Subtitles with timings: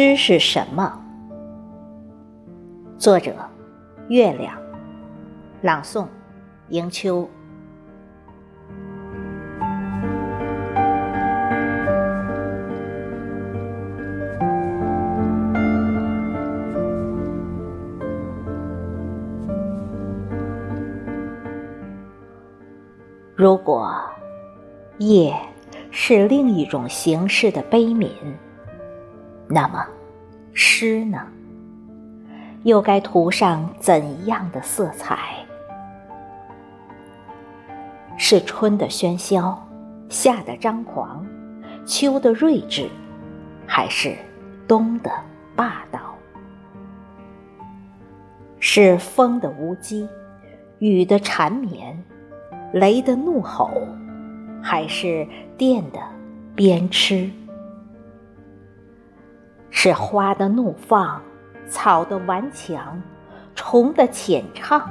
[0.00, 0.96] 诗是什么？
[2.98, 3.34] 作者：
[4.08, 4.56] 月亮。
[5.60, 6.06] 朗诵：
[6.68, 7.28] 迎秋。
[23.34, 23.92] 如果
[24.98, 25.34] 夜
[25.90, 28.12] 是另一种形式的悲悯。
[29.50, 29.82] 那么，
[30.60, 31.24] 诗呢？
[32.64, 35.36] 又该涂上怎样的色彩？
[38.16, 39.64] 是春的喧嚣，
[40.08, 41.24] 夏的张狂，
[41.86, 42.88] 秋的睿智，
[43.68, 44.16] 还是
[44.66, 45.12] 冬的
[45.54, 46.00] 霸道？
[48.58, 50.08] 是风的无羁，
[50.80, 51.96] 雨的缠绵，
[52.72, 53.70] 雷的怒吼，
[54.60, 55.24] 还是
[55.56, 56.00] 电的
[56.56, 57.30] 鞭笞？
[59.70, 61.22] 是花的怒放，
[61.68, 63.00] 草的顽强，
[63.54, 64.90] 虫的浅唱，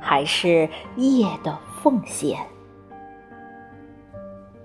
[0.00, 2.38] 还是叶的奉献？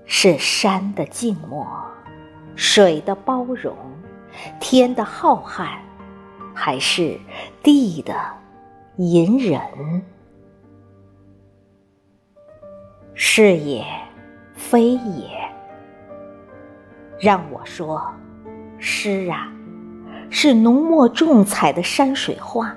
[0.06, 1.68] 是山的静默，
[2.56, 3.76] 水的包容，
[4.60, 5.78] 天的浩瀚，
[6.54, 7.20] 还是
[7.62, 8.16] 地的
[8.98, 9.62] 隐忍？
[13.14, 13.86] 是也，
[14.56, 15.30] 非也。
[17.20, 18.04] 让我说。
[18.86, 19.50] 诗啊，
[20.30, 22.76] 是浓墨重彩的山水画，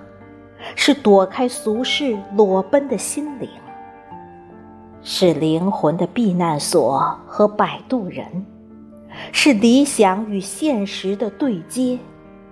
[0.77, 3.51] 是躲开俗世裸奔的心灵，
[5.03, 8.47] 是灵魂的避难所和摆渡人，
[9.33, 11.99] 是理想与现实的对接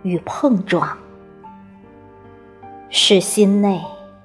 [0.02, 0.88] 与碰撞，
[2.88, 3.80] 是心内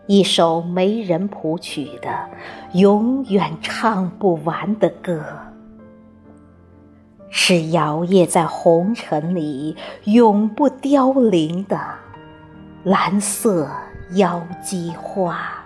[0.07, 2.09] 一首没人谱曲的
[2.73, 5.23] 永远唱不完的歌。
[7.29, 9.75] 是摇曳在红尘里
[10.05, 11.79] 永不凋零的
[12.83, 13.69] 蓝色
[14.13, 15.58] 妖姬花。